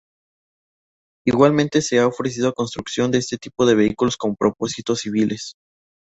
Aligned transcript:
Igualmente 1.27 1.83
se 1.83 1.99
ha 1.99 2.07
ofrecido 2.07 2.47
la 2.47 2.53
construcción 2.53 3.11
de 3.11 3.19
este 3.19 3.37
tipo 3.37 3.67
de 3.67 3.75
vehículos 3.75 4.17
con 4.17 4.35
propósitos 4.35 5.01
civiles. 5.01 5.53